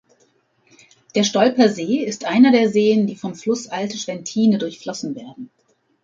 [1.13, 5.51] Der Stolper See ist einer der Seen, die vom Fluss Alte Schwentine durchflossen werden.